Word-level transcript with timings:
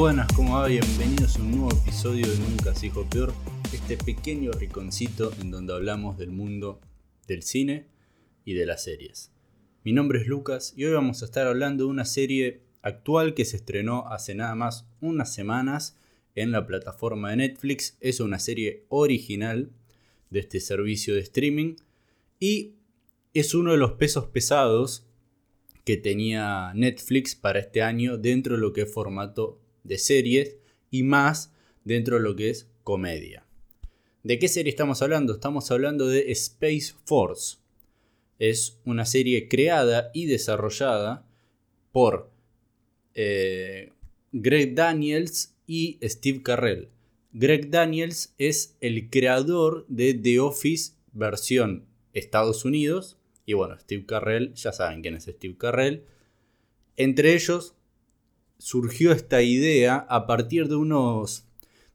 Buenas, 0.00 0.32
¿cómo 0.32 0.54
va? 0.54 0.66
Bienvenidos 0.66 1.36
a 1.36 1.42
un 1.42 1.50
nuevo 1.50 1.72
episodio 1.72 2.26
de 2.26 2.38
Nunca 2.38 2.74
se 2.74 2.90
peor, 3.10 3.34
este 3.70 3.98
pequeño 3.98 4.50
riconcito 4.52 5.30
en 5.42 5.50
donde 5.50 5.74
hablamos 5.74 6.16
del 6.16 6.30
mundo 6.30 6.80
del 7.28 7.42
cine 7.42 7.86
y 8.46 8.54
de 8.54 8.64
las 8.64 8.82
series. 8.82 9.30
Mi 9.84 9.92
nombre 9.92 10.18
es 10.18 10.26
Lucas 10.26 10.72
y 10.74 10.86
hoy 10.86 10.94
vamos 10.94 11.20
a 11.20 11.26
estar 11.26 11.46
hablando 11.46 11.84
de 11.84 11.90
una 11.90 12.06
serie 12.06 12.62
actual 12.80 13.34
que 13.34 13.44
se 13.44 13.58
estrenó 13.58 14.08
hace 14.08 14.34
nada 14.34 14.54
más 14.54 14.88
unas 15.02 15.34
semanas 15.34 15.98
en 16.34 16.50
la 16.50 16.66
plataforma 16.66 17.28
de 17.28 17.36
Netflix. 17.36 17.98
Es 18.00 18.20
una 18.20 18.38
serie 18.38 18.86
original 18.88 19.70
de 20.30 20.40
este 20.40 20.60
servicio 20.60 21.14
de 21.14 21.20
streaming 21.20 21.76
y 22.38 22.76
es 23.34 23.52
uno 23.52 23.72
de 23.72 23.76
los 23.76 23.92
pesos 23.92 24.28
pesados 24.28 25.06
que 25.84 25.98
tenía 25.98 26.72
Netflix 26.74 27.34
para 27.34 27.58
este 27.58 27.82
año 27.82 28.16
dentro 28.16 28.54
de 28.54 28.62
lo 28.62 28.72
que 28.72 28.82
es 28.82 28.90
formato 28.90 29.59
de 29.84 29.98
series 29.98 30.56
y 30.90 31.02
más 31.02 31.52
dentro 31.84 32.16
de 32.16 32.22
lo 32.22 32.36
que 32.36 32.50
es 32.50 32.68
comedia. 32.82 33.46
¿De 34.22 34.38
qué 34.38 34.48
serie 34.48 34.70
estamos 34.70 35.00
hablando? 35.00 35.32
Estamos 35.32 35.70
hablando 35.70 36.06
de 36.06 36.30
Space 36.32 36.92
Force. 37.04 37.58
Es 38.38 38.78
una 38.84 39.06
serie 39.06 39.48
creada 39.48 40.10
y 40.12 40.26
desarrollada 40.26 41.26
por 41.92 42.30
eh, 43.14 43.92
Greg 44.32 44.74
Daniels 44.74 45.54
y 45.66 45.98
Steve 46.02 46.42
Carrell. 46.42 46.90
Greg 47.32 47.70
Daniels 47.70 48.34
es 48.38 48.76
el 48.80 49.08
creador 49.08 49.86
de 49.88 50.14
The 50.14 50.40
Office 50.40 50.94
versión 51.12 51.86
Estados 52.12 52.64
Unidos. 52.64 53.18
Y 53.46 53.54
bueno, 53.54 53.78
Steve 53.78 54.04
Carrell, 54.04 54.52
ya 54.54 54.72
saben 54.72 55.00
quién 55.00 55.14
es 55.14 55.24
Steve 55.24 55.56
Carrell. 55.56 56.04
Entre 56.96 57.34
ellos 57.34 57.74
surgió 58.60 59.10
esta 59.12 59.42
idea 59.42 60.06
a 60.08 60.26
partir 60.26 60.68
de 60.68 60.76
unos, 60.76 61.46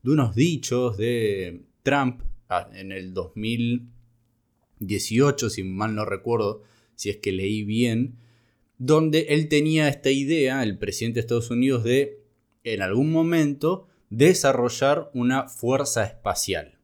de 0.01 0.11
unos 0.11 0.35
dichos 0.35 0.97
de 0.97 1.61
Trump 1.83 2.21
ah, 2.49 2.67
en 2.73 2.91
el 2.91 3.13
2018, 3.13 5.51
si 5.51 5.63
mal 5.63 5.93
no 5.93 6.05
recuerdo, 6.05 6.63
si 6.95 7.11
es 7.11 7.17
que 7.17 7.31
leí 7.31 7.63
bien, 7.63 8.15
donde 8.79 9.27
él 9.29 9.47
tenía 9.47 9.87
esta 9.87 10.09
idea, 10.09 10.63
el 10.63 10.79
presidente 10.79 11.17
de 11.17 11.21
Estados 11.21 11.51
Unidos, 11.51 11.83
de 11.83 12.23
en 12.63 12.81
algún 12.81 13.11
momento 13.11 13.87
desarrollar 14.09 15.11
una 15.13 15.47
fuerza 15.47 16.03
espacial. 16.03 16.79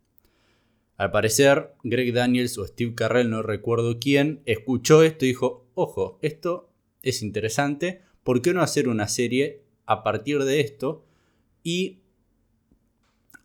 Al 0.96 1.10
parecer, 1.10 1.72
Greg 1.84 2.14
Daniels 2.14 2.60
o 2.60 2.68
Steve 2.68 2.94
Carrell, 2.94 3.32
no 3.32 3.42
recuerdo 3.42 3.98
quién, 4.00 4.44
escuchó 4.46 5.02
esto 5.02 5.26
y 5.26 5.30
dijo, 5.30 5.66
ojo, 5.74 6.20
esto 6.22 6.70
es 7.02 7.24
interesante, 7.24 8.02
¿por 8.24 8.44
qué 8.44 8.54
no 8.54 8.62
hacer 8.62 8.88
una 8.88 9.08
serie 9.08 9.64
a 9.92 10.04
partir 10.04 10.46
de 10.46 10.62
esto 10.62 11.04
y 11.64 12.00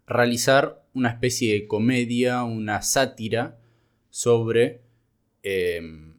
realizar 0.07 0.87
una 0.95 1.09
especie 1.09 1.53
de 1.55 1.67
comedia, 1.67 2.45
una 2.45 2.83
sátira 2.83 3.59
sobre 4.11 4.81
em, 5.43 6.15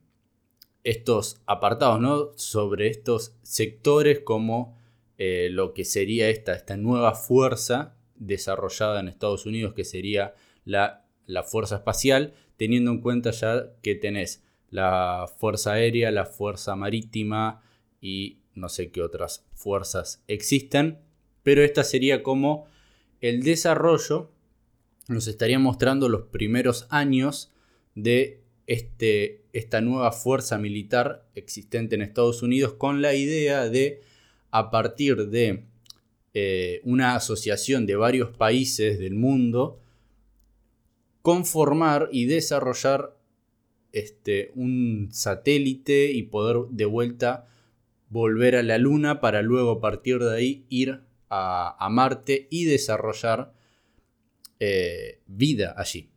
estos 0.84 1.42
apartados, 1.46 2.02
¿no? 2.02 2.32
Sobre 2.36 2.88
estos 2.88 3.36
sectores 3.42 4.20
como 4.20 4.78
eh, 5.18 5.48
lo 5.50 5.74
que 5.74 5.86
sería 5.86 6.30
esta, 6.30 6.54
esta 6.54 6.76
nueva 6.76 7.14
fuerza 7.14 7.96
desarrollada 8.16 9.00
en 9.00 9.08
Estados 9.08 9.46
Unidos, 9.46 9.74
que 9.74 9.86
sería 9.86 10.36
la, 10.66 11.06
la 11.26 11.44
Fuerza 11.44 11.78
Espacial, 11.78 12.34
teniendo 12.58 12.92
en 12.92 13.00
cuenta 13.00 13.32
ya 13.32 13.72
que 13.82 13.96
tenés 13.96 14.44
la 14.72 15.26
Fuerza 15.38 15.74
Aérea, 15.74 16.12
la 16.12 16.26
Fuerza 16.26 16.76
Marítima 16.76 17.62
y 18.02 18.40
no 18.58 18.70
sé 18.70 18.90
qué 18.92 19.02
otras 19.02 19.46
fuerzas 19.54 20.24
existen, 20.28 21.00
pero 21.44 21.64
esta 21.64 21.84
sería 21.84 22.24
como 22.24 22.66
el 23.22 23.44
desarrollo, 23.44 24.32
nos 25.08 25.28
estaría 25.28 25.60
mostrando 25.60 26.10
los 26.10 26.24
primeros 26.24 26.88
años 26.90 27.52
de 27.96 28.42
este, 28.66 29.44
esta 29.54 29.80
nueva 29.80 30.12
fuerza 30.12 30.58
militar 30.58 31.26
existente 31.36 31.96
en 31.96 32.02
Estados 32.02 32.44
Unidos 32.44 32.74
con 32.74 33.02
la 33.02 33.14
idea 33.14 33.70
de, 33.70 34.02
a 34.52 34.70
partir 34.70 35.30
de 35.30 35.64
eh, 36.34 36.82
una 36.84 37.16
asociación 37.16 37.86
de 37.86 37.96
varios 37.96 38.36
países 38.36 39.00
del 39.00 39.16
mundo, 39.16 39.80
conformar 41.22 42.10
y 42.12 42.26
desarrollar 42.26 43.18
este, 43.94 44.52
un 44.56 45.10
satélite 45.12 46.12
y 46.12 46.24
poder 46.24 46.70
de 46.70 46.86
vuelta 46.86 47.48
volver 48.10 48.56
a 48.56 48.64
la 48.64 48.78
Luna 48.78 49.20
para 49.20 49.42
luego 49.42 49.72
a 49.72 49.82
partir 49.82 50.20
de 50.20 50.36
ahí 50.36 50.66
ir 50.70 51.02
a, 51.30 51.88
Marte 51.92 52.48
y 52.50 52.66
desarrollar 52.66 53.54
eh, 54.60 55.20
vida 55.28 55.74
allí. 55.78 56.10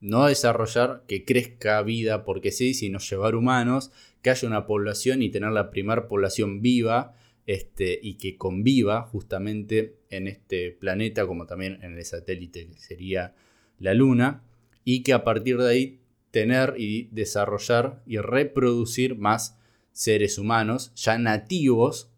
No 0.00 0.26
desarrollar 0.26 1.04
que 1.08 1.24
crezca 1.24 1.82
vida 1.82 2.24
porque 2.24 2.52
sí, 2.52 2.74
sino 2.74 2.98
llevar 2.98 3.34
humanos, 3.34 3.90
que 4.22 4.30
haya 4.30 4.48
una 4.48 4.66
población 4.66 5.22
y 5.22 5.30
tener 5.30 5.50
la 5.50 5.70
primera 5.70 6.06
población 6.08 6.60
viva 6.60 7.14
este, 7.46 7.98
y 8.00 8.14
que 8.14 8.36
conviva 8.36 9.02
justamente 9.02 9.96
en 10.10 10.28
este 10.28 10.70
planeta 10.70 11.26
como 11.26 11.46
también 11.46 11.78
en 11.82 11.96
el 11.96 12.04
satélite 12.04 12.66
que 12.68 12.78
sería 12.78 13.34
la 13.78 13.94
Luna 13.94 14.42
y 14.84 15.02
que 15.02 15.12
a 15.12 15.24
partir 15.24 15.58
de 15.58 15.70
ahí 15.70 16.00
tener 16.30 16.74
y 16.76 17.08
desarrollar 17.10 18.02
y 18.06 18.18
reproducir 18.18 19.16
más 19.16 19.57
seres 19.98 20.38
humanos 20.38 20.92
ya 20.94 21.18
nativos, 21.18 22.08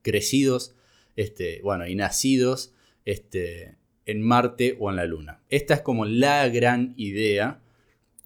crecidos, 0.00 0.74
este, 1.16 1.60
bueno, 1.62 1.86
y 1.86 1.94
nacidos 1.94 2.72
este, 3.04 3.76
en 4.06 4.22
Marte 4.22 4.74
o 4.80 4.88
en 4.88 4.96
la 4.96 5.04
Luna. 5.04 5.42
Esta 5.50 5.74
es 5.74 5.82
como 5.82 6.06
la 6.06 6.48
gran 6.48 6.94
idea 6.96 7.60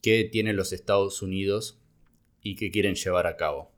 que 0.01 0.22
tienen 0.22 0.55
los 0.55 0.72
Estados 0.72 1.22
Unidos 1.22 1.81
y 2.41 2.55
que 2.55 2.71
quieren 2.71 2.95
llevar 2.95 3.27
a 3.27 3.37
cabo. 3.37 3.72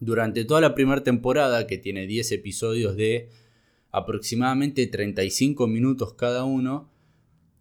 Durante 0.00 0.46
toda 0.46 0.62
la 0.62 0.74
primera 0.74 1.02
temporada, 1.02 1.66
que 1.66 1.76
tiene 1.76 2.06
10 2.06 2.32
episodios 2.32 2.96
de 2.96 3.28
aproximadamente 3.90 4.86
35 4.86 5.66
minutos 5.66 6.14
cada 6.14 6.44
uno, 6.44 6.90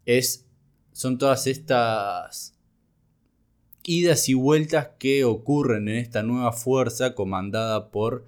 es, 0.06 0.48
son 0.94 1.18
todas 1.18 1.46
estas 1.46 2.57
idas 3.88 4.28
y 4.28 4.34
vueltas 4.34 4.90
que 5.00 5.24
ocurren 5.24 5.88
en 5.88 5.96
esta 5.96 6.22
nueva 6.22 6.52
fuerza 6.52 7.16
comandada 7.16 7.90
por 7.90 8.26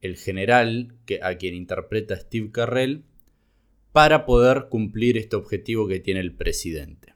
el 0.00 0.16
general 0.16 0.96
que, 1.06 1.20
a 1.22 1.38
quien 1.38 1.54
interpreta 1.54 2.16
Steve 2.16 2.50
Carrell 2.50 3.04
para 3.92 4.26
poder 4.26 4.66
cumplir 4.68 5.16
este 5.16 5.36
objetivo 5.36 5.86
que 5.86 6.00
tiene 6.00 6.18
el 6.18 6.34
presidente. 6.34 7.14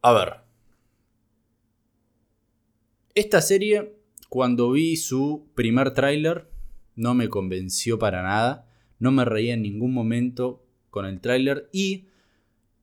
A 0.00 0.14
ver. 0.14 0.36
Esta 3.14 3.42
serie, 3.42 3.94
cuando 4.30 4.72
vi 4.72 4.96
su 4.96 5.50
primer 5.54 5.92
tráiler, 5.92 6.48
no 6.96 7.12
me 7.12 7.28
convenció 7.28 7.98
para 7.98 8.22
nada. 8.22 8.66
No 8.98 9.12
me 9.12 9.26
reía 9.26 9.52
en 9.52 9.62
ningún 9.62 9.92
momento 9.92 10.64
con 10.88 11.04
el 11.04 11.20
tráiler 11.20 11.68
y 11.70 12.06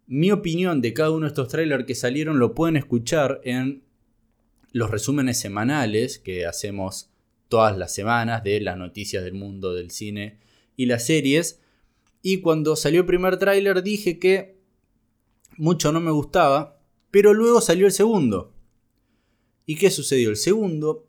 mi 0.09 0.31
opinión 0.31 0.81
de 0.81 0.92
cada 0.92 1.12
uno 1.12 1.28
de 1.28 1.28
estos 1.28 1.50
trailers 1.50 1.86
que 1.86 1.94
salieron 1.94 2.40
lo 2.40 2.56
pueden 2.56 2.78
escuchar 2.78 3.42
en 3.44 3.84
los 4.72 4.90
resúmenes 4.90 5.40
semanales 5.40 6.18
que 6.18 6.47
hacemos 6.47 7.12
todas 7.47 7.78
las 7.78 7.94
semanas 7.94 8.44
de 8.44 8.59
las 8.59 8.75
noticias 8.75 9.24
del 9.24 9.35
mundo 9.35 9.72
del 9.76 9.91
cine 9.91 10.40
y 10.76 10.88
las 10.88 11.06
series. 11.06 11.61
Y 12.23 12.40
cuando 12.40 12.76
salió 12.76 13.02
el 13.02 13.06
primer 13.06 13.38
tráiler 13.38 13.84
dije 13.84 14.17
que 14.17 14.58
mucho 15.58 15.91
no 15.91 16.02
me 16.02 16.09
gustaba, 16.09 16.82
pero 17.12 17.35
luego 17.35 17.62
salió 17.62 17.85
el 17.85 17.91
segundo. 17.91 18.52
¿Y 19.67 19.76
qué 19.76 19.91
sucedió? 19.91 20.32
El 20.32 20.38
segundo, 20.38 21.08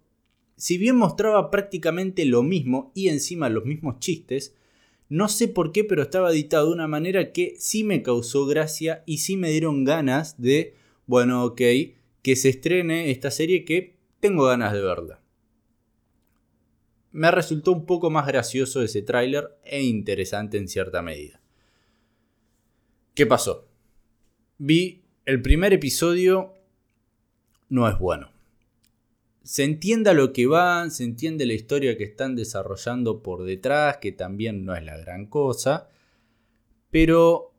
si 0.56 0.76
bien 0.76 0.96
mostraba 0.96 1.50
prácticamente 1.50 2.26
lo 2.26 2.42
mismo 2.42 2.92
y 2.94 3.08
encima 3.08 3.48
los 3.48 3.64
mismos 3.64 3.98
chistes, 3.98 4.54
no 5.10 5.28
sé 5.28 5.48
por 5.48 5.72
qué, 5.72 5.82
pero 5.82 6.02
estaba 6.02 6.30
editado 6.30 6.68
de 6.68 6.72
una 6.72 6.86
manera 6.86 7.32
que 7.32 7.54
sí 7.58 7.82
me 7.82 8.00
causó 8.00 8.46
gracia 8.46 9.02
y 9.06 9.18
sí 9.18 9.36
me 9.36 9.50
dieron 9.50 9.84
ganas 9.84 10.40
de, 10.40 10.76
bueno, 11.06 11.44
ok, 11.44 11.60
que 12.22 12.36
se 12.36 12.48
estrene 12.48 13.10
esta 13.10 13.32
serie 13.32 13.64
que 13.64 13.96
tengo 14.20 14.44
ganas 14.44 14.72
de 14.72 14.80
verla. 14.80 15.20
Me 17.10 17.28
resultó 17.32 17.72
un 17.72 17.86
poco 17.86 18.08
más 18.08 18.24
gracioso 18.28 18.82
ese 18.82 19.02
tráiler 19.02 19.58
e 19.64 19.82
interesante 19.82 20.58
en 20.58 20.68
cierta 20.68 21.02
medida. 21.02 21.40
¿Qué 23.14 23.26
pasó? 23.26 23.68
Vi 24.58 25.02
el 25.26 25.42
primer 25.42 25.72
episodio, 25.72 26.54
no 27.68 27.88
es 27.88 27.98
bueno 27.98 28.39
se 29.42 29.64
entienda 29.64 30.12
lo 30.12 30.32
que 30.32 30.46
van, 30.46 30.90
se 30.90 31.04
entiende 31.04 31.46
la 31.46 31.54
historia 31.54 31.96
que 31.96 32.04
están 32.04 32.36
desarrollando 32.36 33.22
por 33.22 33.44
detrás, 33.44 33.98
que 33.98 34.12
también 34.12 34.64
no 34.64 34.74
es 34.74 34.84
la 34.84 34.96
gran 34.96 35.26
cosa, 35.26 35.88
pero 36.90 37.54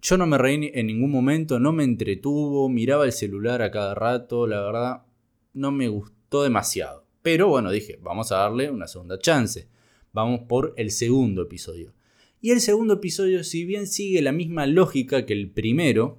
yo 0.00 0.16
no 0.16 0.26
me 0.26 0.38
reí 0.38 0.70
en 0.72 0.86
ningún 0.86 1.10
momento, 1.10 1.58
no 1.58 1.72
me 1.72 1.84
entretuvo, 1.84 2.68
miraba 2.68 3.04
el 3.04 3.12
celular 3.12 3.60
a 3.62 3.70
cada 3.70 3.94
rato, 3.94 4.46
la 4.46 4.60
verdad 4.62 5.02
no 5.52 5.72
me 5.72 5.88
gustó 5.88 6.42
demasiado. 6.42 7.04
Pero 7.22 7.48
bueno, 7.48 7.70
dije, 7.70 7.98
vamos 8.00 8.32
a 8.32 8.36
darle 8.36 8.70
una 8.70 8.86
segunda 8.86 9.18
chance. 9.18 9.68
vamos 10.12 10.40
por 10.48 10.74
el 10.76 10.90
segundo 10.90 11.42
episodio. 11.42 11.92
Y 12.40 12.50
el 12.50 12.60
segundo 12.60 12.94
episodio, 12.94 13.44
si 13.44 13.64
bien 13.64 13.86
sigue 13.86 14.22
la 14.22 14.32
misma 14.32 14.66
lógica 14.66 15.26
que 15.26 15.34
el 15.34 15.50
primero, 15.50 16.18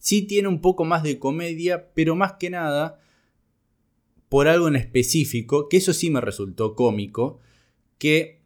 sí 0.00 0.22
tiene 0.22 0.48
un 0.48 0.60
poco 0.60 0.84
más 0.84 1.04
de 1.04 1.20
comedia, 1.20 1.92
pero 1.94 2.16
más 2.16 2.32
que 2.32 2.50
nada 2.50 3.00
por 4.28 4.48
algo 4.48 4.66
en 4.66 4.76
específico, 4.76 5.68
que 5.68 5.76
eso 5.76 5.92
sí 5.92 6.10
me 6.10 6.20
resultó 6.20 6.74
cómico, 6.74 7.40
que 7.98 8.40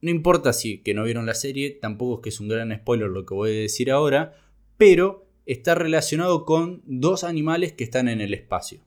no 0.00 0.10
importa 0.10 0.52
si 0.52 0.78
que 0.78 0.94
no 0.94 1.04
vieron 1.04 1.26
la 1.26 1.34
serie, 1.34 1.70
tampoco 1.70 2.16
es 2.16 2.22
que 2.22 2.28
es 2.28 2.40
un 2.40 2.48
gran 2.48 2.74
spoiler 2.74 3.08
lo 3.08 3.26
que 3.26 3.34
voy 3.34 3.50
a 3.50 3.60
decir 3.60 3.90
ahora, 3.90 4.34
pero 4.76 5.26
está 5.46 5.74
relacionado 5.74 6.44
con 6.44 6.82
dos 6.84 7.24
animales 7.24 7.72
que 7.72 7.84
están 7.84 8.08
en 8.08 8.20
el 8.20 8.34
espacio. 8.34 8.80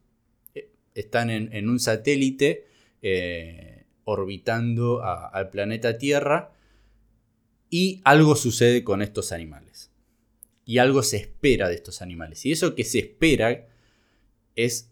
Eh, 0.54 0.70
están 0.96 1.30
en, 1.30 1.70
un 1.70 1.80
satélite 1.80 2.68
eh, 3.02 3.86
orbitando 4.04 5.02
al 5.04 5.50
planeta 5.50 5.98
Tierra 5.98 6.52
y 7.70 8.02
algo 8.04 8.36
sucede 8.36 8.84
con 8.84 9.02
estos 9.02 9.32
animales. 9.32 9.73
Y 10.66 10.78
algo 10.78 11.04
se 11.04 11.18
espera 11.18 11.68
de 11.68 11.76
estos 11.76 12.02
animales. 12.02 12.46
Y 12.46 12.52
eso 12.52 12.76
que 12.76 12.84
se 12.84 13.00
espera 13.00 13.68
es, 14.56 14.92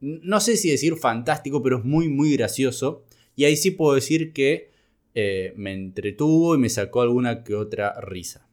no 0.00 0.40
sé 0.40 0.56
si 0.56 0.70
decir 0.70 0.96
fantástico, 0.96 1.62
pero 1.62 1.78
es 1.78 1.84
muy, 1.84 2.08
muy 2.08 2.36
gracioso. 2.36 3.04
Y 3.34 3.44
ahí 3.44 3.56
sí 3.56 3.72
puedo 3.72 3.94
decir 3.94 4.32
que 4.32 4.70
eh, 5.14 5.52
me 5.56 5.72
entretuvo 5.72 6.54
y 6.54 6.58
me 6.58 6.68
sacó 6.68 7.00
alguna 7.00 7.42
que 7.42 7.54
otra 7.54 8.00
risa. 8.00 8.48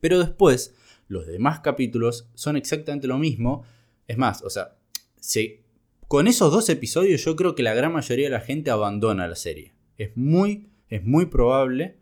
Pero 0.00 0.18
después, 0.18 0.74
los 1.08 1.26
demás 1.26 1.60
capítulos 1.60 2.28
son 2.34 2.56
exactamente 2.56 3.06
lo 3.06 3.18
mismo. 3.18 3.64
Es 4.08 4.16
más, 4.16 4.42
o 4.42 4.50
sea, 4.50 4.76
con 6.08 6.26
esos 6.26 6.52
dos 6.52 6.68
episodios 6.68 7.24
yo 7.24 7.36
creo 7.36 7.54
que 7.54 7.62
la 7.62 7.74
gran 7.74 7.92
mayoría 7.92 8.26
de 8.26 8.32
la 8.32 8.40
gente 8.40 8.70
abandona 8.70 9.28
la 9.28 9.36
serie. 9.36 9.74
Es 9.98 10.16
muy, 10.16 10.68
es 10.88 11.04
muy 11.04 11.26
probable 11.26 11.98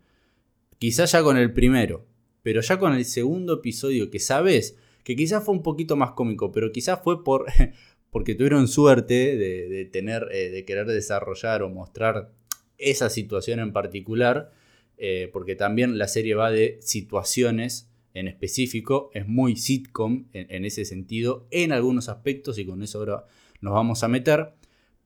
Quizás 0.83 1.13
ya 1.13 1.23
con 1.23 1.37
el 1.37 1.53
primero, 1.53 2.05
pero 2.43 2.61
ya 2.61 2.77
con 2.77 2.93
el 2.93 3.05
segundo 3.05 3.55
episodio 3.55 4.11
que 4.11 4.19
sabes 4.19 4.77
que 5.03 5.15
quizás 5.15 5.43
fue 5.43 5.55
un 5.55 5.63
poquito 5.63 5.95
más 5.95 6.11
cómico, 6.11 6.51
pero 6.51 6.71
quizás 6.71 6.99
fue 7.03 7.23
por 7.23 7.45
porque 8.13 8.35
tuvieron 8.35 8.67
suerte 8.67 9.35
de, 9.35 9.89
tener, 9.91 10.29
eh, 10.31 10.51
de 10.51 10.65
querer 10.65 10.85
desarrollar 10.85 11.63
o 11.63 11.69
mostrar 11.69 12.31
esa 12.77 13.09
situación 13.09 13.59
en 13.59 13.73
particular, 13.73 14.51
eh, 14.97 15.31
porque 15.33 15.55
también 15.55 15.97
la 15.97 16.07
serie 16.07 16.35
va 16.35 16.51
de 16.51 16.77
situaciones 16.79 17.89
en 18.13 18.27
específico, 18.27 19.09
es 19.15 19.27
muy 19.27 19.55
sitcom 19.55 20.27
en, 20.31 20.45
en, 20.51 20.63
ese 20.63 20.85
sentido, 20.85 21.47
en 21.49 21.71
algunos 21.71 22.07
aspectos, 22.07 22.59
y 22.59 22.65
con 22.65 22.83
eso 22.83 22.99
ahora 22.99 23.25
nos 23.61 23.73
vamos 23.73 24.03
a 24.03 24.07
meter, 24.07 24.53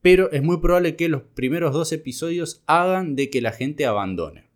pero 0.01 0.29
es 0.33 0.43
muy 0.43 0.57
probable 0.57 0.97
que 0.97 1.07
los 1.07 1.21
primeros 1.21 1.73
dos 1.73 1.93
episodios 1.93 2.61
hagan 2.65 3.15
de 3.15 3.29
que 3.29 3.39
la 3.39 3.53
gente 3.53 3.85
abandone. 3.85 4.46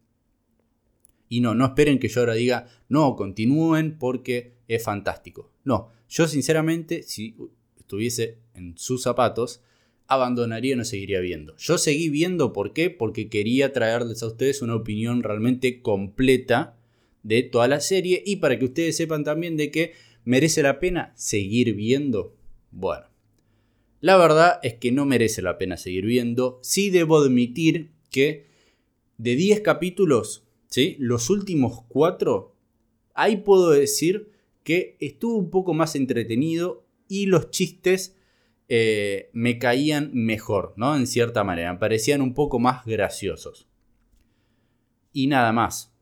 Y 1.31 1.39
no, 1.39 1.55
no 1.55 1.63
esperen 1.63 1.97
que 1.97 2.09
yo 2.09 2.19
ahora 2.19 2.33
diga, 2.33 2.67
no, 2.89 3.15
continúen 3.15 3.97
porque 3.97 4.51
es 4.67 4.83
fantástico. 4.83 5.49
No, 5.63 5.89
yo 6.09 6.27
sinceramente, 6.27 7.03
si 7.03 7.37
estuviese 7.77 8.39
en 8.53 8.77
sus 8.77 9.03
zapatos, 9.03 9.61
abandonaría 10.07 10.73
y 10.73 10.75
no 10.75 10.83
seguiría 10.83 11.21
viendo. 11.21 11.55
Yo 11.55 11.77
seguí 11.77 12.09
viendo, 12.09 12.51
¿por 12.51 12.73
qué? 12.73 12.89
Porque 12.89 13.29
quería 13.29 13.71
traerles 13.71 14.21
a 14.23 14.27
ustedes 14.27 14.61
una 14.61 14.75
opinión 14.75 15.23
realmente 15.23 15.81
completa 15.81 16.77
de 17.23 17.43
toda 17.43 17.69
la 17.69 17.79
serie 17.79 18.21
y 18.25 18.35
para 18.35 18.59
que 18.59 18.65
ustedes 18.65 18.97
sepan 18.97 19.23
también 19.23 19.55
de 19.55 19.71
que 19.71 19.93
merece 20.25 20.61
la 20.61 20.81
pena 20.81 21.13
seguir 21.15 21.75
viendo. 21.75 22.35
Bueno, 22.71 23.05
la 24.01 24.17
verdad 24.17 24.59
es 24.63 24.73
que 24.73 24.91
no 24.91 25.05
merece 25.05 25.41
la 25.41 25.57
pena 25.57 25.77
seguir 25.77 26.05
viendo. 26.05 26.59
Sí 26.61 26.89
debo 26.89 27.19
admitir 27.19 27.91
que 28.09 28.47
de 29.17 29.37
10 29.37 29.61
capítulos, 29.61 30.43
los 30.99 31.29
últimos 31.29 31.83
cuatro, 31.87 32.55
ahí 33.13 33.37
puedo 33.37 33.71
decir 33.71 34.31
que 34.63 34.95
estuvo 34.99 35.37
un 35.37 35.49
poco 35.49 35.73
más 35.73 35.95
entretenido 35.95 36.85
y 37.07 37.25
los 37.25 37.49
chistes 37.51 38.15
eh, 38.69 39.29
me 39.33 39.59
caían 39.59 40.11
mejor, 40.13 40.73
¿no? 40.77 40.95
En 40.95 41.07
cierta 41.07 41.43
manera, 41.43 41.73
me 41.73 41.79
parecían 41.79 42.21
un 42.21 42.33
poco 42.33 42.59
más 42.59 42.85
graciosos. 42.85 43.67
Y 45.11 45.27
nada 45.27 45.51
más. 45.51 45.93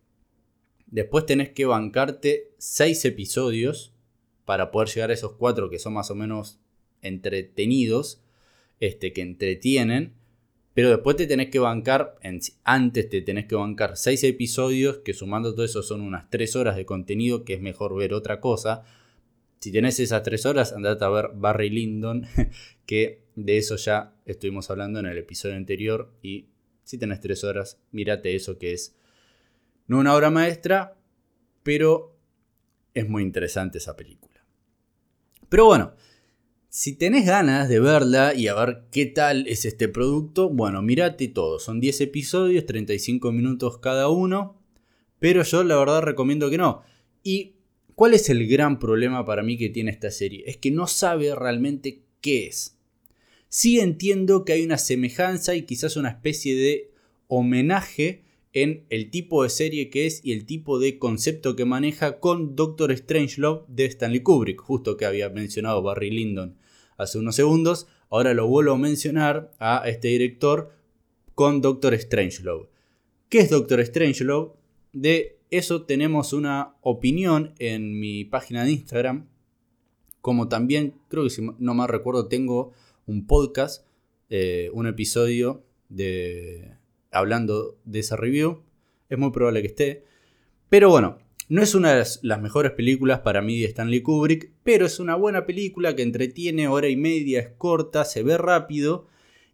Después 0.85 1.25
tenés 1.25 1.49
que 1.49 1.65
bancarte 1.65 2.53
seis 2.57 3.05
episodios 3.05 3.93
para 4.45 4.71
poder 4.71 4.89
llegar 4.89 5.09
a 5.11 5.13
esos 5.13 5.33
cuatro 5.33 5.69
que 5.69 5.79
son 5.79 5.93
más 5.93 6.09
o 6.11 6.15
menos 6.15 6.59
entretenidos, 7.01 8.21
este, 8.79 9.13
que 9.13 9.21
entretienen. 9.21 10.18
Pero 10.79 10.91
después 10.91 11.17
te 11.17 11.27
tenés 11.27 11.49
que 11.49 11.59
bancar, 11.59 12.15
antes 12.63 13.09
te 13.09 13.21
tenés 13.21 13.47
que 13.47 13.55
bancar 13.55 13.97
6 13.97 14.23
episodios, 14.23 14.99
que 14.99 15.13
sumando 15.13 15.53
todo 15.53 15.65
eso 15.65 15.83
son 15.83 15.99
unas 15.99 16.29
3 16.29 16.55
horas 16.55 16.77
de 16.77 16.85
contenido, 16.85 17.43
que 17.43 17.55
es 17.55 17.59
mejor 17.59 17.97
ver 17.97 18.13
otra 18.13 18.39
cosa. 18.39 18.85
Si 19.59 19.73
tenés 19.73 19.99
esas 19.99 20.23
3 20.23 20.45
horas, 20.45 20.71
andate 20.71 21.03
a 21.03 21.09
ver 21.09 21.31
Barry 21.35 21.69
Lyndon, 21.69 22.27
que 22.85 23.25
de 23.35 23.57
eso 23.57 23.75
ya 23.75 24.15
estuvimos 24.25 24.69
hablando 24.69 25.01
en 25.01 25.07
el 25.07 25.17
episodio 25.17 25.57
anterior. 25.57 26.13
Y 26.21 26.45
si 26.85 26.97
tenés 26.97 27.19
3 27.19 27.43
horas, 27.43 27.81
mírate 27.91 28.33
eso 28.33 28.57
que 28.57 28.71
es 28.71 28.95
no 29.87 29.99
una 29.99 30.15
obra 30.15 30.29
maestra, 30.29 30.95
pero 31.61 32.15
es 32.93 33.09
muy 33.09 33.23
interesante 33.23 33.79
esa 33.79 33.97
película. 33.97 34.45
Pero 35.49 35.65
bueno, 35.65 35.93
si 36.69 36.93
tenés 36.93 37.25
ganas 37.25 37.67
de 37.67 37.79
verla 37.79 38.35
y 38.35 38.47
a 38.47 38.53
ver 38.53 38.83
qué 38.91 39.07
tal 39.07 39.47
es 39.47 39.65
este 39.65 39.87
producto, 39.87 40.49
bueno, 40.49 40.83
mirate 40.83 41.27
todo. 41.27 41.57
Son 41.57 41.79
10 41.79 42.01
episodios, 42.01 42.67
35 42.67 43.31
minutos 43.31 43.79
cada 43.79 44.07
uno. 44.09 44.55
Pero 45.17 45.43
yo 45.43 45.63
la 45.63 45.77
verdad 45.77 46.03
recomiendo 46.03 46.49
que 46.49 46.59
no. 46.59 46.83
¿Y 47.23 47.55
cuál 47.95 48.13
es 48.13 48.29
el 48.29 48.47
gran 48.47 48.77
problema 48.77 49.25
para 49.25 49.41
mí 49.41 49.57
que 49.57 49.69
tiene 49.69 49.89
esta 49.89 50.11
serie? 50.11 50.43
Es 50.45 50.57
que 50.57 50.69
no 50.69 50.85
sabe 50.85 51.33
realmente 51.33 52.03
qué 52.21 52.45
es. 52.45 52.77
Sí 53.49 53.79
entiendo 53.79 54.45
que 54.45 54.53
hay 54.53 54.63
una 54.63 54.77
semejanza 54.77 55.55
y 55.55 55.63
quizás 55.63 55.97
una 55.97 56.09
especie 56.09 56.55
de 56.55 56.91
homenaje 57.27 58.23
en 58.53 58.85
el 58.89 59.09
tipo 59.09 59.41
de 59.43 59.49
serie 59.49 59.89
que 59.89 60.05
es 60.05 60.21
y 60.23 60.33
el 60.33 60.45
tipo 60.45 60.79
de 60.79 60.99
concepto 60.99 61.55
que 61.55 61.65
maneja 61.65 62.19
con 62.19 62.55
Doctor 62.55 62.95
Strangelove 62.95 63.65
de 63.67 63.85
Stanley 63.85 64.21
Kubrick, 64.21 64.61
justo 64.61 64.97
que 64.97 65.05
había 65.05 65.29
mencionado 65.29 65.81
Barry 65.81 66.11
Lyndon 66.11 66.59
hace 66.99 67.17
unos 67.17 67.35
segundos. 67.35 67.87
Ahora 68.09 68.33
lo 68.33 68.47
vuelvo 68.47 68.73
a 68.73 68.77
mencionar 68.77 69.51
a 69.57 69.83
este 69.87 70.09
director 70.09 70.71
con 71.33 71.61
Doctor 71.61 71.97
Strangelove. 71.97 72.67
¿Qué 73.29 73.39
es 73.39 73.49
Doctor 73.49 73.83
Strangelove? 73.83 74.51
De 74.91 75.39
eso 75.49 75.83
tenemos 75.83 76.33
una 76.33 76.75
opinión 76.81 77.53
en 77.57 77.99
mi 77.99 78.25
página 78.25 78.63
de 78.63 78.71
Instagram. 78.71 79.27
Como 80.21 80.49
también, 80.49 80.95
creo 81.07 81.23
que 81.23 81.29
si 81.29 81.41
no 81.57 81.73
mal 81.73 81.87
recuerdo, 81.87 82.27
tengo 82.27 82.73
un 83.05 83.25
podcast, 83.25 83.85
eh, 84.29 84.69
un 84.73 84.85
episodio 84.85 85.63
de 85.87 86.75
hablando 87.11 87.79
de 87.85 87.99
esa 87.99 88.17
review. 88.17 88.61
Es 89.07 89.17
muy 89.17 89.31
probable 89.31 89.61
que 89.61 89.67
esté. 89.67 90.03
Pero 90.67 90.89
bueno, 90.89 91.17
no 91.49 91.63
es 91.63 91.73
una 91.73 91.95
de 91.95 92.05
las 92.21 92.41
mejores 92.41 92.73
películas 92.73 93.21
para 93.21 93.41
mí 93.41 93.59
de 93.59 93.65
Stanley 93.65 94.01
Kubrick, 94.01 94.51
pero 94.63 94.85
es 94.85 94.99
una 94.99 95.15
buena 95.15 95.47
película 95.47 95.95
que 95.95 96.03
entretiene 96.03 96.67
hora 96.67 96.87
y 96.89 96.95
media, 96.95 97.39
es 97.39 97.49
corta, 97.57 98.05
se 98.05 98.21
ve 98.21 98.37
rápido. 98.37 99.07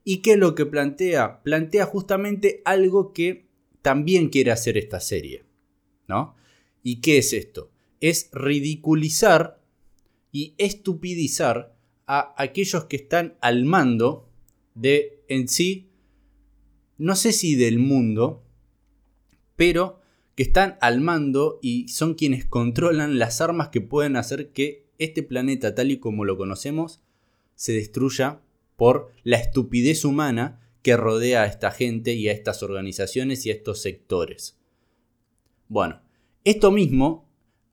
¿Y 0.04 0.18
qué 0.18 0.34
es 0.34 0.38
lo 0.38 0.56
que 0.56 0.66
plantea? 0.66 1.42
Plantea 1.42 1.86
justamente 1.86 2.62
algo 2.66 3.14
que 3.14 3.48
también 3.82 4.28
quiere 4.28 4.52
hacer 4.52 4.78
esta 4.78 5.00
serie. 5.00 5.46
¿No? 6.08 6.36
¿Y 6.84 7.00
qué 7.00 7.18
es 7.18 7.32
esto? 7.32 7.72
Es 8.02 8.30
ridiculizar 8.34 9.62
y 10.34 10.54
estupidizar 10.58 11.78
a 12.08 12.36
aquellos 12.38 12.86
que 12.86 12.98
están 12.98 13.38
al 13.40 13.64
mando 13.64 14.30
de 14.75 15.24
en 15.30 15.48
sí, 15.48 15.90
no 16.98 17.16
sé 17.16 17.32
si 17.32 17.56
del 17.56 17.80
mundo, 17.80 18.44
pero 19.56 20.02
que 20.36 20.44
están 20.44 20.77
al 20.82 21.01
mando 21.01 21.60
y 21.62 21.88
son 21.88 22.13
quienes 22.13 22.46
controlan 22.46 23.18
las 23.18 23.42
armas 23.42 23.70
que 23.70 23.82
pueden 23.82 24.15
hacer 24.15 24.51
que 24.51 24.86
este 24.98 25.24
planeta 25.24 25.75
tal 25.75 25.92
y 25.92 25.98
como 25.98 26.25
lo 26.25 26.38
conocemos 26.38 27.01
se 27.56 27.74
destruya 27.74 28.42
por 28.75 29.13
la 29.24 29.38
estupidez 29.38 30.04
humana 30.04 30.62
que 30.82 30.98
rodea 30.98 31.44
a 31.44 31.46
esta 31.46 31.72
gente 31.72 32.13
y 32.13 32.27
a 32.27 32.32
estas 32.32 32.62
organizaciones 32.62 33.46
y 33.46 33.50
a 33.50 33.54
estos 33.54 33.82
sectores. 33.82 34.58
Bueno, 35.68 36.01
esto 36.44 36.72
mismo 36.72 37.27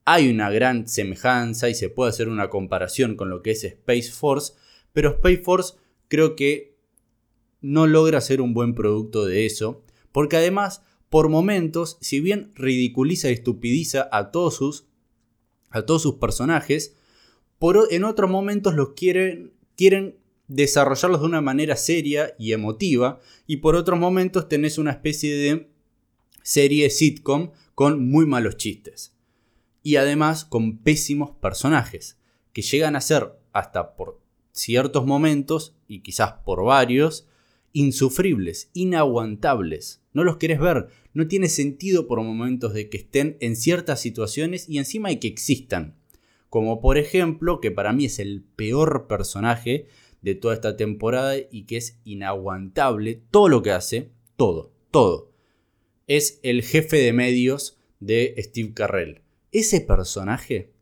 hay 0.05 0.31
una 0.31 0.51
gran 0.51 0.89
semejanza 0.89 1.69
y 1.69 1.75
se 1.75 1.91
puede 1.91 2.11
hacer 2.11 2.29
una 2.29 2.49
comparación 2.49 3.17
con 3.17 3.29
lo 3.29 3.43
que 3.43 3.51
es 3.51 3.65
Space 3.65 4.11
Force, 4.11 4.55
pero 4.93 5.11
Space 5.11 5.43
Force 5.43 5.75
creo 6.09 6.37
que 6.37 6.77
no 7.61 7.87
logra 7.87 8.21
ser 8.21 8.41
un 8.41 8.55
buen 8.55 8.75
producto 8.75 9.27
de 9.27 9.47
eso, 9.47 9.85
porque 10.11 10.37
además 10.37 10.83
por 11.13 11.29
momentos, 11.29 11.99
si 12.01 12.21
bien 12.21 12.53
ridiculiza 12.55 13.29
y 13.29 13.35
estupidiza 13.35 14.09
a 14.13 14.31
todos 14.31 14.55
sus, 14.55 14.87
a 15.69 15.83
todos 15.83 16.01
sus 16.01 16.15
personajes, 16.15 16.97
por, 17.59 17.89
en 17.91 18.05
otros 18.05 18.31
momentos 18.31 18.75
los 18.75 18.95
quieren, 18.95 19.53
quieren 19.77 20.17
desarrollarlos 20.49 21.21
de 21.21 21.27
una 21.27 21.43
manera 21.43 21.77
seria 21.77 22.35
y 22.39 22.53
emotiva. 22.53 23.21
Y 23.47 23.59
por 23.59 23.77
otros 23.77 24.01
momentos 24.01 24.49
tenés 24.49 24.79
una 24.79 24.93
especie 24.93 25.37
de 25.37 25.69
serie 26.43 26.89
sitcom 26.89 27.51
con 27.75 28.09
muy 28.09 28.25
malos 28.25 28.57
chistes. 28.57 29.15
Y 29.83 29.97
además 29.97 30.47
con 30.47 30.79
pésimos 30.79 31.33
personajes, 31.33 32.17
que 32.55 32.63
llegan 32.63 32.97
a 32.97 33.03
ser 33.03 33.39
hasta 33.53 33.97
por 33.97 34.19
ciertos 34.53 35.05
momentos, 35.05 35.77
y 35.87 36.01
quizás 36.01 36.37
por 36.47 36.65
varios, 36.65 37.29
insufribles, 37.73 38.71
inaguantables. 38.75 40.03
No 40.13 40.25
los 40.25 40.37
querés 40.37 40.61
ver, 40.61 40.89
no 41.15 41.29
tiene 41.29 41.49
sentido 41.49 42.07
por 42.07 42.23
momentos 42.23 42.75
de 42.75 42.89
que 42.89 42.99
estén 42.99 43.37
en 43.41 43.57
ciertas 43.57 44.01
situaciones 44.01 44.69
y 44.69 44.79
encima 44.79 45.09
hay 45.09 45.19
que 45.19 45.29
existan. 45.29 45.97
Como 46.49 46.81
por 46.81 46.99
ejemplo, 46.99 47.61
que 47.61 47.71
para 47.71 47.93
mí 47.93 48.07
es 48.07 48.19
el 48.19 48.43
peor 48.43 49.07
personaje 49.07 49.87
de 50.21 50.35
toda 50.35 50.55
esta 50.55 50.77
temporada 50.77 51.35
y 51.51 51.65
que 51.65 51.79
es 51.79 51.99
inaguantable 52.05 53.23
todo 53.31 53.49
lo 53.49 53.63
que 53.63 53.73
hace, 53.73 54.13
todo, 54.37 54.73
todo. 54.91 55.33
Es 56.07 56.41
el 56.43 56.63
jefe 56.63 56.99
de 56.99 57.13
medios 57.13 57.79
de 58.01 58.35
Steve 58.39 58.75
Carrell. 58.75 59.23
Ese 59.51 59.81
personaje, 59.81 60.73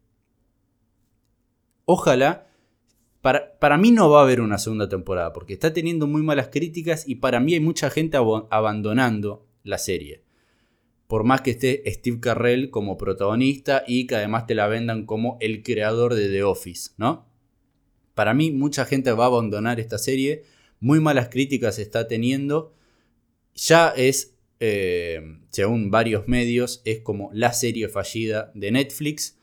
ojalá, 1.85 2.50
para, 3.21 3.59
para, 3.59 3.77
mí 3.79 3.91
no 3.91 4.09
va 4.11 4.21
a 4.21 4.23
haber 4.25 4.41
una 4.41 4.59
segunda 4.59 4.89
temporada, 4.89 5.33
porque 5.33 5.53
está 5.53 5.73
teniendo 5.73 6.07
muy 6.07 6.23
malas 6.23 6.49
críticas 6.49 7.07
y 7.09 7.17
para 7.17 7.41
mí 7.41 7.55
hay 7.55 7.61
mucha 7.61 7.91
gente 7.91 8.17
abandonando 8.17 9.47
la 9.63 9.79
serie. 9.79 10.23
Por 11.07 11.25
más 11.25 11.41
que 11.41 11.51
esté 11.51 11.83
Steve 11.93 12.21
Carrell 12.21 12.71
como 12.71 12.97
protagonista 12.97 13.83
y 13.87 14.07
que 14.07 14.17
además 14.17 14.47
te 14.47 14.55
la 14.55 14.69
vendan 14.69 15.07
como 15.07 15.39
el 15.41 15.63
creador 15.63 16.15
de 16.15 16.29
The 16.29 16.45
Office, 16.45 16.93
¿no? 16.99 17.29
Para 18.15 18.35
mí 18.35 18.51
mucha 18.51 18.85
gente 18.85 19.13
va 19.13 19.25
a 19.25 19.29
abandonar 19.29 19.81
esta 19.81 19.99
serie, 19.99 20.45
muy 20.79 21.01
malas 21.01 21.29
críticas 21.29 21.79
está 21.79 22.07
teniendo, 22.09 22.75
ya 23.55 23.89
es, 23.97 24.37
eh, 24.61 25.21
según 25.51 25.91
varios 25.91 26.29
medios, 26.29 26.83
es 26.85 27.01
como 27.01 27.31
la 27.33 27.53
serie 27.53 27.89
fallida 27.89 28.51
de 28.55 28.71
Netflix. 28.71 29.39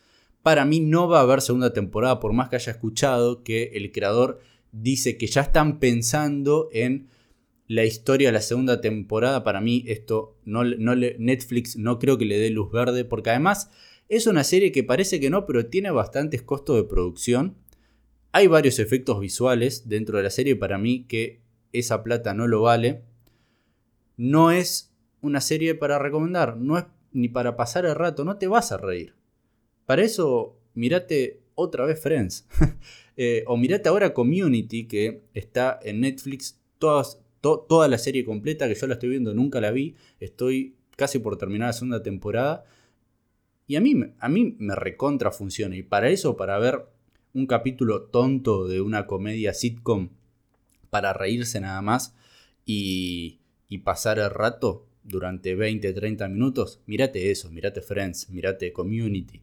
Para 0.48 0.64
mí 0.64 0.80
no 0.80 1.10
va 1.10 1.20
a 1.20 1.24
haber 1.24 1.42
segunda 1.42 1.74
temporada, 1.74 2.22
por 2.22 2.32
más 2.32 2.48
que 2.48 2.56
haya 2.56 2.72
escuchado 2.72 3.44
que 3.44 3.72
el 3.74 3.92
creador 3.92 4.40
dice 4.72 5.18
que 5.18 5.28
ya 5.28 5.42
están 5.42 5.78
pensando 5.78 6.70
en 6.72 7.10
la 7.68 7.84
historia 7.84 8.30
de 8.30 8.32
la 8.32 8.40
segunda 8.40 8.80
temporada, 8.80 9.44
para 9.44 9.60
mí 9.60 9.84
esto 9.88 10.38
no, 10.46 10.64
Netflix 10.64 11.76
no 11.76 12.00
creo 12.00 12.18
que 12.18 12.24
le 12.24 12.40
dé 12.40 12.50
luz 12.50 12.72
verde, 12.72 13.04
porque 13.04 13.32
además 13.32 13.72
es 14.08 14.26
una 14.26 14.46
serie 14.46 14.72
que 14.72 14.86
parece 14.86 15.20
que 15.20 15.30
no, 15.30 15.46
pero 15.46 15.66
tiene 15.66 15.92
bastantes 15.92 16.44
costos 16.44 16.78
de 16.78 16.86
producción. 16.86 17.58
Hay 18.32 18.48
varios 18.48 18.80
efectos 18.80 19.20
visuales 19.20 19.90
dentro 19.90 20.16
de 20.16 20.24
la 20.24 20.30
serie, 20.30 20.56
para 20.56 20.78
mí 20.78 21.08
que 21.10 21.42
esa 21.74 22.04
plata 22.04 22.34
no 22.34 22.48
lo 22.48 22.62
vale. 22.62 23.04
No 24.16 24.52
es 24.52 24.96
una 25.20 25.42
serie 25.42 25.76
para 25.76 26.00
recomendar, 26.00 26.56
no 26.56 26.78
es 26.78 26.86
ni 27.12 27.28
para 27.28 27.58
pasar 27.58 27.86
el 27.86 27.96
rato, 27.96 28.24
no 28.24 28.38
te 28.38 28.48
vas 28.48 28.72
a 28.72 28.78
reír. 28.78 29.17
Para 29.88 30.04
eso, 30.04 30.60
mirate 30.74 31.40
otra 31.56 31.86
vez 31.86 32.00
Friends. 32.00 32.46
Eh, 33.20 33.44
o 33.48 33.58
mirate 33.58 33.90
ahora 33.90 34.14
Community, 34.14 34.86
que 34.86 35.24
está 35.34 35.80
en 35.82 36.02
Netflix. 36.02 36.60
Toda 36.78 37.88
la 37.88 37.98
serie 37.98 38.24
completa, 38.24 38.68
que 38.68 38.76
yo 38.76 38.86
la 38.86 38.94
estoy 38.94 39.10
viendo, 39.10 39.34
nunca 39.34 39.60
la 39.60 39.72
vi, 39.72 39.96
estoy 40.20 40.76
casi 40.96 41.18
por 41.18 41.36
terminar 41.36 41.70
la 41.70 41.74
segunda 41.74 42.04
temporada. 42.04 42.66
Y 43.66 43.76
a 43.76 43.82
mí, 43.82 43.96
a 44.20 44.30
mí 44.30 44.56
me 44.60 44.76
recontra 44.76 45.32
funciona. 45.32 45.76
Y 45.76 45.82
para 45.82 46.12
eso, 46.12 46.38
para 46.38 46.60
ver 46.60 46.86
un 47.34 47.48
capítulo 47.48 48.04
tonto 48.04 48.68
de 48.68 48.82
una 48.82 49.08
comedia 49.08 49.52
sitcom, 49.56 50.10
para 50.92 51.12
reírse 51.14 51.60
nada 51.60 51.82
más 51.82 52.14
y, 52.68 53.40
y 53.68 53.80
pasar 53.80 54.20
el 54.20 54.30
rato 54.30 54.86
durante 55.04 55.56
20, 55.56 55.92
30 55.92 56.28
minutos, 56.28 56.82
mírate 56.86 57.32
eso, 57.32 57.50
mírate 57.50 57.82
Friends, 57.82 58.30
mírate 58.30 58.72
Community. 58.72 59.42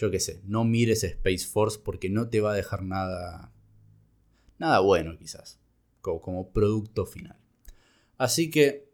Yo 0.00 0.10
qué 0.10 0.18
sé, 0.18 0.40
no 0.46 0.64
mires 0.64 1.04
Space 1.04 1.46
Force 1.46 1.78
porque 1.78 2.08
no 2.08 2.30
te 2.30 2.40
va 2.40 2.52
a 2.52 2.56
dejar 2.56 2.82
nada, 2.82 3.52
nada 4.58 4.80
bueno 4.80 5.18
quizás 5.18 5.60
como, 6.00 6.52
producto 6.52 7.04
final. 7.04 7.36
Así 8.16 8.50
que, 8.50 8.88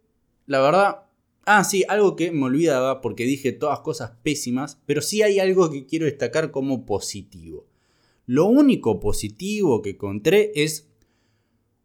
la 0.46 0.60
verdad, 0.60 1.02
Ah, 1.48 1.62
sí, 1.62 1.84
algo 1.88 2.16
que 2.16 2.32
me 2.32 2.46
olvidaba 2.46 3.00
porque 3.00 3.24
dije 3.24 3.52
todas 3.52 3.78
cosas 3.78 4.14
pésimas, 4.24 4.80
pero 4.84 5.00
sí 5.00 5.22
hay 5.22 5.38
algo 5.38 5.70
que 5.70 5.86
quiero 5.86 6.06
destacar 6.06 6.50
como 6.50 6.84
positivo. 6.84 7.68
Lo 8.26 8.46
único 8.46 8.98
positivo 8.98 9.80
que 9.80 9.90
encontré 9.90 10.50
es 10.56 10.88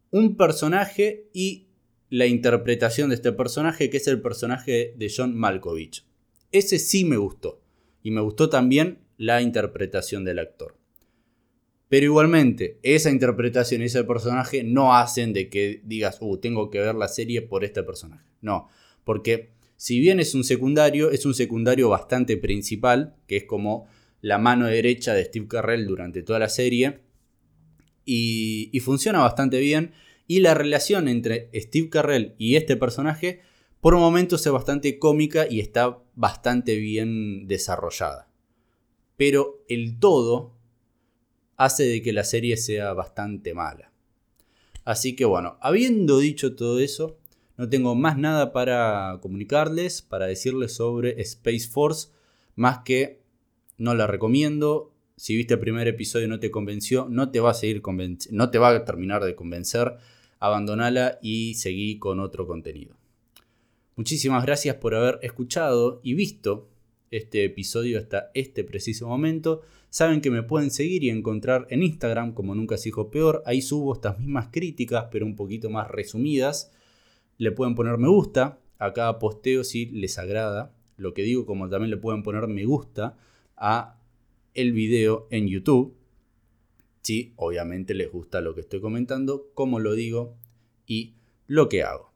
un 0.10 0.36
personaje 0.36 1.30
y 1.32 1.68
la 2.10 2.26
interpretación 2.26 3.10
de 3.10 3.16
este 3.16 3.34
personaje, 3.34 3.92
que 3.92 3.98
es 3.98 4.08
el 4.08 4.20
personaje 4.20 4.96
de 4.98 5.14
John 5.16 5.38
Malkovich. 5.38 6.08
Ese 6.52 6.80
sí 6.80 7.06
me 7.06 7.18
gustó. 7.18 7.62
Y 8.02 8.10
me 8.10 8.22
gustó 8.22 8.50
también 8.50 8.98
la 9.22 9.44
interpretación 9.44 10.26
del 10.26 10.40
actor. 10.40 10.76
Pero 11.90 12.08
igualmente, 12.08 12.80
esa 12.82 13.12
interpretación 13.12 13.84
y 13.84 13.86
ese 13.86 14.04
personaje 14.04 14.64
no 14.64 14.96
hacen 14.96 15.32
de 15.32 15.48
que 15.48 15.80
digas, 15.84 16.18
uh, 16.22 16.38
tengo 16.38 16.72
que 16.72 16.80
ver 16.80 16.96
la 16.96 17.08
serie 17.08 17.44
por 17.44 17.64
este 17.64 17.84
personaje. 17.84 18.26
No, 18.42 18.68
porque 19.04 19.52
si 19.78 20.00
bien 20.00 20.20
es 20.20 20.34
un 20.34 20.44
secundario, 20.44 21.12
es 21.12 21.28
un 21.28 21.36
secundario 21.36 21.88
bastante 21.88 22.36
principal, 22.36 23.16
que 23.28 23.38
es 23.38 23.44
como 23.44 23.86
la 24.22 24.40
mano 24.40 24.66
derecha 24.66 25.14
de 25.14 25.26
Steve 25.26 25.48
Carrell 25.48 25.86
durante 25.86 26.24
toda 26.24 26.40
la 26.40 26.50
serie. 26.50 27.02
Y, 28.04 28.72
funciona 28.84 29.20
bastante 29.20 29.60
bien. 29.60 29.92
Y 30.26 30.40
la 30.40 30.56
relación 30.56 31.08
entre 31.08 31.52
Steve 31.54 31.90
Carrell 31.90 32.34
y 32.40 32.56
este 32.56 32.76
personaje, 32.76 33.42
por 33.82 33.96
momentos 33.98 34.44
es 34.44 34.52
bastante 34.52 34.98
cómica 34.98 35.46
y 35.48 35.60
está 35.60 36.00
bastante 36.16 36.78
bien 36.78 37.48
desarrollada. 37.48 38.31
Pero 39.22 39.64
el 39.70 40.00
todo 40.00 40.58
hace 41.56 41.84
de 41.84 42.02
que 42.02 42.12
la 42.12 42.24
serie 42.24 42.58
sea 42.58 42.94
bastante 42.94 43.54
mala. 43.54 43.94
Así 44.84 45.16
que 45.16 45.26
bueno, 45.26 45.60
habiendo 45.62 46.18
dicho 46.18 46.56
todo 46.56 46.80
eso, 46.80 47.20
no 47.56 47.70
tengo 47.70 47.94
más 47.94 48.18
nada 48.18 48.52
para 48.52 49.20
comunicarles, 49.22 50.02
para 50.02 50.26
decirles 50.26 50.74
sobre 50.74 51.22
Space 51.22 51.68
Force, 51.70 52.08
más 52.56 52.80
que 52.80 53.22
no 53.78 53.94
la 53.94 54.08
recomiendo. 54.08 54.92
Si 55.18 55.36
viste 55.36 55.54
el 55.54 55.60
primer 55.60 55.88
episodio 55.88 56.26
y 56.26 56.30
no 56.30 56.40
te 56.40 56.50
convenció, 56.50 57.06
no 57.08 57.30
te 57.30 57.40
va 57.40 57.52
a 57.52 57.54
seguir 57.54 57.84
no 58.32 58.50
te 58.50 58.58
va 58.58 58.70
a 58.70 58.86
terminar 58.86 59.24
de 59.24 59.36
convencer. 59.36 59.98
Abandonala 60.40 61.20
y 61.22 61.54
seguí 61.54 62.00
con 62.00 62.20
otro 62.20 62.48
contenido. 62.48 62.98
Muchísimas 63.96 64.44
gracias 64.44 64.78
por 64.78 64.96
haber 64.96 65.20
escuchado 65.22 66.00
y 66.02 66.16
visto 66.16 66.71
este 67.12 67.44
episodio 67.44 68.00
hasta 68.00 68.32
este 68.34 68.64
preciso 68.64 69.08
momento. 69.08 69.62
Saben 69.90 70.22
que 70.22 70.32
me 70.32 70.44
pueden 70.44 70.72
seguir 70.72 71.04
y 71.04 71.10
encontrar 71.10 71.68
en 71.70 71.84
Instagram 71.84 72.34
como 72.34 72.56
Nunca 72.56 72.78
se 72.78 72.86
dijo 72.86 73.12
peor. 73.12 73.44
Ahí 73.46 73.62
subo 73.62 73.94
estas 73.94 74.18
mismas 74.18 74.48
críticas, 74.52 75.08
pero 75.12 75.26
un 75.26 75.36
poquito 75.36 75.70
más 75.70 75.92
resumidas. 75.92 76.72
Le 77.38 77.52
pueden 77.52 77.76
poner 77.76 77.98
me 77.98 78.08
gusta 78.08 78.60
a 78.80 78.94
cada 78.94 79.20
posteo 79.20 79.64
si 79.64 79.88
les 79.88 80.18
agrada 80.18 80.74
lo 80.96 81.14
que 81.14 81.24
digo, 81.24 81.46
como 81.46 81.70
también 81.70 81.92
le 81.92 81.98
pueden 81.98 82.24
poner 82.24 82.48
me 82.48 82.66
gusta 82.66 83.18
a 83.58 84.00
el 84.54 84.72
video 84.72 85.28
en 85.32 85.48
YouTube. 85.48 85.98
Si 87.02 87.34
obviamente 87.36 87.94
les 87.94 88.12
gusta 88.12 88.42
lo 88.42 88.56
que 88.56 88.62
estoy 88.62 88.80
comentando, 88.80 89.52
como 89.54 89.80
lo 89.80 89.94
digo 89.94 90.38
y 90.86 91.16
lo 91.48 91.68
que 91.68 91.84
hago. 91.84 92.14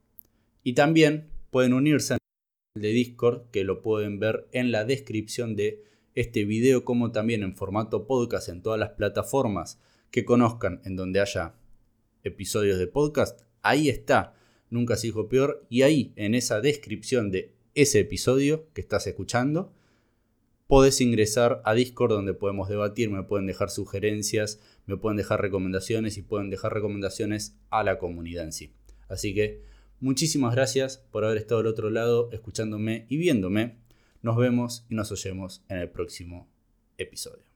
Y 0.63 0.73
también 0.73 1.27
pueden 1.51 1.73
unirse 1.73 2.13
al 2.13 2.19
de 2.75 2.89
Discord, 2.89 3.49
que 3.51 3.63
lo 3.63 3.81
pueden 3.81 4.19
ver 4.19 4.49
en 4.51 4.71
la 4.71 4.83
descripción 4.83 5.55
de 5.55 5.81
este 6.13 6.43
video 6.43 6.83
como 6.83 7.13
también 7.13 7.41
en 7.41 7.55
formato 7.55 8.05
podcast 8.05 8.49
en 8.49 8.61
todas 8.61 8.77
las 8.77 8.91
plataformas 8.91 9.79
que 10.11 10.25
conozcan 10.25 10.81
en 10.83 10.97
donde 10.97 11.21
haya 11.21 11.55
episodios 12.23 12.77
de 12.77 12.87
podcast. 12.87 13.43
Ahí 13.61 13.87
está, 13.87 14.35
nunca 14.69 14.97
se 14.97 15.07
dijo 15.07 15.29
peor. 15.29 15.65
Y 15.69 15.83
ahí, 15.83 16.11
en 16.17 16.35
esa 16.35 16.59
descripción 16.59 17.31
de 17.31 17.53
ese 17.75 18.01
episodio 18.01 18.67
que 18.73 18.81
estás 18.81 19.07
escuchando, 19.07 19.73
podés 20.67 20.99
ingresar 20.99 21.61
a 21.63 21.73
Discord 21.75 22.11
donde 22.11 22.33
podemos 22.33 22.67
debatir, 22.67 23.09
me 23.09 23.23
pueden 23.23 23.47
dejar 23.47 23.69
sugerencias, 23.69 24.59
me 24.85 24.97
pueden 24.97 25.15
dejar 25.15 25.41
recomendaciones 25.41 26.17
y 26.17 26.23
pueden 26.23 26.49
dejar 26.49 26.73
recomendaciones 26.73 27.55
a 27.69 27.83
la 27.83 27.99
comunidad 27.99 28.43
en 28.43 28.51
sí. 28.51 28.73
Así 29.07 29.33
que 29.33 29.63
muchísimas 29.99 30.53
gracias 30.53 30.97
por 31.11 31.25
haber 31.25 31.37
estado 31.37 31.61
al 31.61 31.67
otro 31.67 31.89
lado 31.89 32.29
escuchándome 32.31 33.05
y 33.09 33.17
viéndome. 33.17 33.77
Nos 34.21 34.37
vemos 34.37 34.85
y 34.89 34.95
nos 34.95 35.11
oyemos 35.11 35.63
en 35.69 35.77
el 35.77 35.89
próximo 35.89 36.47
episodio. 36.97 37.54